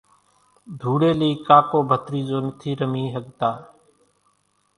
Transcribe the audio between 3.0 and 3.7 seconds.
ۿڳتا،